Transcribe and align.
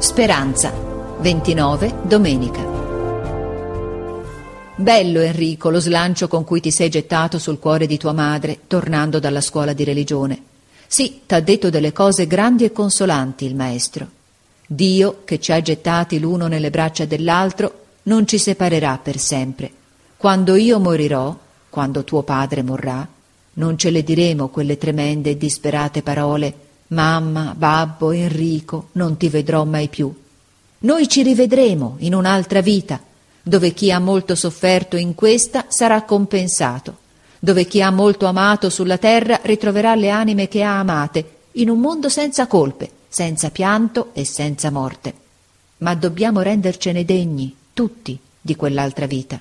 Speranza, 0.00 0.72
29 1.18 2.02
domenica. 2.04 2.64
Bello 4.76 5.18
Enrico 5.18 5.70
lo 5.70 5.80
slancio 5.80 6.28
con 6.28 6.44
cui 6.44 6.60
ti 6.60 6.70
sei 6.70 6.88
gettato 6.88 7.40
sul 7.40 7.58
cuore 7.58 7.88
di 7.88 7.98
tua 7.98 8.12
madre 8.12 8.60
tornando 8.68 9.18
dalla 9.18 9.40
scuola 9.40 9.72
di 9.72 9.82
religione. 9.82 10.40
Sì, 10.86 11.22
t'ha 11.26 11.40
detto 11.40 11.68
delle 11.68 11.92
cose 11.92 12.28
grandi 12.28 12.62
e 12.62 12.70
consolanti 12.70 13.44
il 13.44 13.56
maestro. 13.56 14.06
Dio, 14.64 15.22
che 15.24 15.40
ci 15.40 15.50
ha 15.50 15.60
gettati 15.60 16.20
l'uno 16.20 16.46
nelle 16.46 16.70
braccia 16.70 17.04
dell'altro, 17.04 17.86
non 18.04 18.24
ci 18.24 18.38
separerà 18.38 19.00
per 19.02 19.18
sempre. 19.18 19.68
Quando 20.16 20.54
io 20.54 20.78
morirò, 20.78 21.36
quando 21.68 22.04
tuo 22.04 22.22
padre 22.22 22.62
morrà, 22.62 23.04
non 23.54 23.76
ce 23.76 23.90
le 23.90 24.04
diremo 24.04 24.46
quelle 24.46 24.78
tremende 24.78 25.30
e 25.30 25.36
disperate 25.36 26.02
parole 26.02 26.66
Mamma, 26.88 27.54
babbo, 27.56 28.12
Enrico, 28.12 28.88
non 28.92 29.16
ti 29.16 29.28
vedrò 29.28 29.64
mai 29.64 29.88
più. 29.88 30.12
Noi 30.80 31.08
ci 31.08 31.22
rivedremo 31.22 31.96
in 31.98 32.14
un'altra 32.14 32.60
vita, 32.60 33.00
dove 33.42 33.72
chi 33.72 33.90
ha 33.92 33.98
molto 33.98 34.34
sofferto 34.34 34.96
in 34.96 35.14
questa 35.14 35.66
sarà 35.68 36.02
compensato, 36.02 36.96
dove 37.38 37.66
chi 37.66 37.82
ha 37.82 37.90
molto 37.90 38.26
amato 38.26 38.70
sulla 38.70 38.96
terra 38.96 39.40
ritroverà 39.42 39.94
le 39.94 40.08
anime 40.08 40.48
che 40.48 40.62
ha 40.62 40.78
amate, 40.78 41.36
in 41.52 41.68
un 41.68 41.78
mondo 41.78 42.08
senza 42.08 42.46
colpe, 42.46 42.90
senza 43.08 43.50
pianto 43.50 44.10
e 44.12 44.24
senza 44.24 44.70
morte. 44.70 45.14
Ma 45.78 45.94
dobbiamo 45.94 46.40
rendercene 46.40 47.04
degni, 47.04 47.54
tutti, 47.74 48.18
di 48.40 48.56
quell'altra 48.56 49.06
vita. 49.06 49.38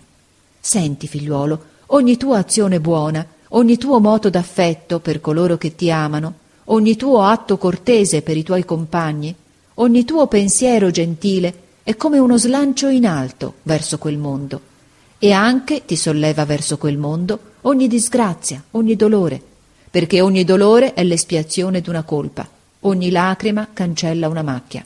Senti, 0.60 1.08
figliuolo, 1.08 1.64
ogni 1.88 2.18
tua 2.18 2.40
azione 2.40 2.82
buona, 2.82 3.26
ogni 3.50 3.78
tuo 3.78 4.00
moto 4.00 4.30
d'affetto 4.30 5.00
per 5.00 5.22
coloro 5.22 5.58
che 5.58 5.76
ti 5.76 5.90
amano, 5.90 6.46
ogni 6.70 6.96
tuo 6.96 7.22
atto 7.22 7.58
cortese 7.58 8.22
per 8.22 8.36
i 8.36 8.44
tuoi 8.44 8.66
compagni, 8.66 9.34
ogni 9.76 10.04
tuo 10.04 10.28
pensiero 10.28 10.90
gentile 10.90 11.54
è 11.84 11.96
come 11.96 12.20
uno 12.20 12.38
slancio 12.38 12.88
in 12.88 13.06
alto 13.06 13.56
verso 13.64 13.98
quel 13.98 14.18
mondo 14.18 14.62
e 15.20 15.32
anche 15.32 15.86
ti 15.86 15.96
solleva 15.96 16.46
verso 16.46 16.78
quel 16.78 16.98
mondo 16.98 17.40
ogni 17.62 17.88
disgrazia, 17.88 18.62
ogni 18.72 18.96
dolore, 18.96 19.42
perché 19.90 20.20
ogni 20.20 20.44
dolore 20.44 20.94
è 20.94 21.04
l'espiazione 21.04 21.82
d'una 21.82 22.04
colpa, 22.04 22.48
ogni 22.82 23.12
lacrima 23.12 23.70
cancella 23.72 24.28
una 24.28 24.44
macchia. 24.44 24.86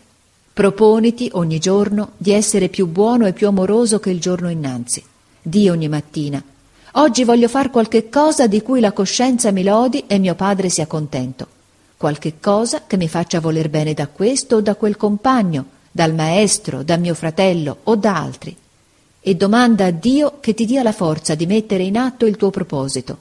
Proponiti 0.53 1.29
ogni 1.33 1.59
giorno 1.59 2.11
di 2.17 2.31
essere 2.31 2.69
più 2.69 2.85
buono 2.87 3.25
e 3.25 3.33
più 3.33 3.47
amoroso 3.47 3.99
che 3.99 4.11
il 4.11 4.19
giorno 4.19 4.49
innanzi. 4.49 5.03
Di 5.41 5.69
ogni 5.69 5.87
mattina. 5.87 6.43
Oggi 6.95 7.23
voglio 7.23 7.47
far 7.47 7.71
qualche 7.71 8.09
cosa 8.09 8.45
di 8.47 8.61
cui 8.61 8.79
la 8.79 8.91
coscienza 8.91 9.51
mi 9.51 9.63
lodi 9.63 10.03
e 10.05 10.19
mio 10.19 10.35
padre 10.35 10.69
sia 10.69 10.85
contento 10.85 11.59
qualche 12.01 12.39
cosa 12.39 12.81
che 12.87 12.97
mi 12.97 13.07
faccia 13.07 13.39
voler 13.39 13.69
bene 13.69 13.93
da 13.93 14.07
questo 14.07 14.55
o 14.55 14.61
da 14.61 14.73
quel 14.73 14.97
compagno, 14.97 15.65
dal 15.91 16.15
maestro, 16.15 16.81
da 16.81 16.97
mio 16.97 17.13
fratello 17.13 17.77
o 17.83 17.95
da 17.95 18.15
altri. 18.15 18.57
E 19.19 19.35
domanda 19.35 19.85
a 19.85 19.91
Dio 19.91 20.39
che 20.39 20.55
ti 20.55 20.65
dia 20.65 20.81
la 20.81 20.93
forza 20.93 21.35
di 21.35 21.45
mettere 21.45 21.83
in 21.83 21.97
atto 21.97 22.25
il 22.25 22.37
tuo 22.37 22.49
proposito. 22.49 23.19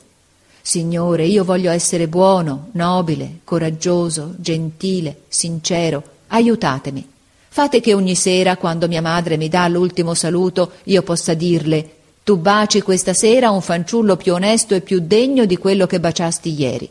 Signore, 0.63 1.27
io 1.27 1.45
voglio 1.45 1.71
essere 1.71 2.09
buono, 2.09 2.69
nobile, 2.73 3.41
coraggioso, 3.45 4.33
gentile, 4.39 5.25
sincero. 5.29 6.03
Aiutatemi. 6.29 7.07
Fate 7.49 7.81
che 7.81 7.93
ogni 7.93 8.15
sera, 8.15 8.57
quando 8.57 8.89
mia 8.89 9.03
madre 9.03 9.37
mi 9.37 9.51
dà 9.51 9.69
l'ultimo 9.69 10.15
saluto, 10.15 10.73
io 10.85 11.03
possa 11.03 11.35
dirle 11.35 11.97
Tu 12.25 12.39
baci 12.39 12.81
questa 12.81 13.13
sera 13.13 13.51
un 13.51 13.61
fanciullo 13.61 14.17
più 14.17 14.33
onesto 14.33 14.75
e 14.75 14.81
più 14.81 15.01
degno 15.01 15.45
di 15.45 15.59
quello 15.59 15.87
che 15.87 16.01
baciasti 16.01 16.59
ieri. 16.59 16.89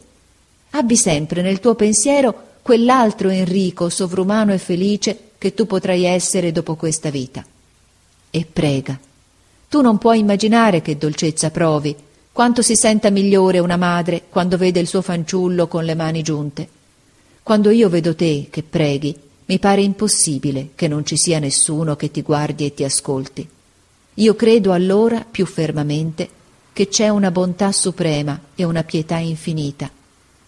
Abbi 0.72 0.96
sempre 0.96 1.42
nel 1.42 1.60
tuo 1.60 1.74
pensiero 1.74 2.48
quell'altro 2.62 3.30
Enrico 3.30 3.90
sovrumano 3.90 4.54
e 4.54 4.60
felice 4.60 5.18
che 5.40 5.56
tu 5.56 5.66
potrai 5.66 6.04
essere 6.04 6.52
dopo 6.52 6.76
questa 6.76 7.10
vita. 7.10 7.44
E 8.30 8.46
prega. 8.52 9.00
Tu 9.68 9.82
non 9.82 9.98
puoi 9.98 10.20
immaginare 10.20 10.82
che 10.82 10.98
dolcezza 10.98 11.50
provi, 11.50 11.96
quanto 12.32 12.62
si 12.62 12.76
senta 12.76 13.10
migliore 13.10 13.58
una 13.58 13.78
madre 13.78 14.24
quando 14.30 14.58
vede 14.58 14.80
il 14.80 14.88
suo 14.88 15.02
fanciullo 15.02 15.68
con 15.68 15.86
le 15.86 15.96
mani 15.96 16.22
giunte. 16.22 16.68
Quando 17.42 17.72
io 17.72 17.90
vedo 17.90 18.14
te 18.14 18.48
che 18.52 18.62
preghi, 18.62 19.16
mi 19.46 19.58
pare 19.58 19.82
impossibile 19.82 20.70
che 20.76 20.88
non 20.88 21.04
ci 21.04 21.18
sia 21.18 21.40
nessuno 21.40 21.96
che 21.96 22.12
ti 22.12 22.22
guardi 22.22 22.66
e 22.66 22.74
ti 22.76 22.84
ascolti. 22.84 23.48
Io 24.16 24.36
credo 24.36 24.72
allora 24.72 25.26
più 25.30 25.48
fermamente 25.48 26.30
che 26.72 26.88
c'è 26.88 27.10
una 27.10 27.32
bontà 27.32 27.72
suprema 27.72 28.40
e 28.54 28.64
una 28.64 28.84
pietà 28.84 29.18
infinita 29.18 29.90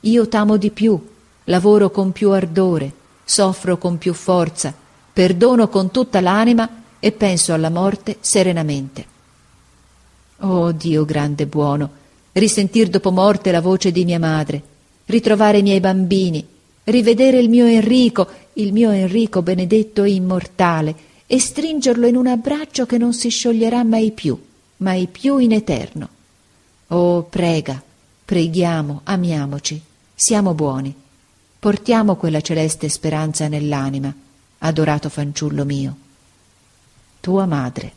io 0.02 0.28
t'amo 0.28 0.58
di 0.58 0.72
più, 0.72 1.00
lavoro 1.46 1.92
con 1.92 2.12
più 2.12 2.32
ardore, 2.32 2.92
soffro 3.24 3.78
con 3.78 3.98
più 3.98 4.14
forza, 4.14 4.74
perdono 5.14 5.68
con 5.68 5.92
tutta 5.92 6.22
l'anima 6.22 6.84
e 7.00 7.12
penso 7.12 7.54
alla 7.54 7.70
morte 7.70 8.18
serenamente. 8.20 9.06
Oh 10.40 10.72
Dio 10.72 11.06
grande 11.06 11.44
e 11.44 11.48
buono, 11.48 11.90
risentir 12.32 12.90
dopo 12.90 13.12
morte 13.12 13.52
la 13.52 13.62
voce 13.62 13.92
di 13.92 14.06
mia 14.06 14.20
madre, 14.20 14.62
ritrovare 15.06 15.60
i 15.60 15.64
miei 15.64 15.80
bambini, 15.80 16.46
rivedere 16.86 17.40
il 17.40 17.50
mio 17.50 17.66
Enrico, 17.66 18.28
il 18.54 18.74
mio 18.74 18.90
Enrico 18.90 19.42
benedetto 19.42 20.04
e 20.04 20.14
immortale, 20.14 20.96
e 21.28 21.40
stringerlo 21.40 22.08
in 22.08 22.16
un 22.16 22.28
abbraccio 22.28 22.86
che 22.86 22.98
non 22.98 23.14
si 23.14 23.30
scioglierà 23.30 23.84
mai 23.84 24.12
più, 24.12 24.38
mai 24.78 25.08
più 25.08 25.38
in 25.38 25.54
eterno. 25.54 26.10
Oh, 26.88 27.24
prega, 27.24 27.82
preghiamo, 28.26 29.02
amiamoci. 29.04 29.82
Siamo 30.24 30.54
buoni. 30.54 30.94
Portiamo 31.58 32.16
quella 32.16 32.42
celeste 32.42 32.90
speranza 32.90 33.48
nell'anima, 33.48 34.14
adorato 34.60 35.10
fanciullo 35.10 35.66
mio. 35.66 35.96
Tua 37.20 37.48
madre. 37.48 37.92